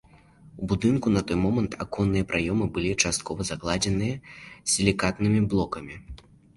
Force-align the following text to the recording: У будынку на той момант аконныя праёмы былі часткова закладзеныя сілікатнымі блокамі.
У 0.61 0.69
будынку 0.69 1.11
на 1.15 1.21
той 1.31 1.37
момант 1.41 1.77
аконныя 1.85 2.27
праёмы 2.33 2.65
былі 2.79 2.97
часткова 3.05 3.41
закладзеныя 3.53 4.15
сілікатнымі 4.75 5.49
блокамі. 5.57 6.05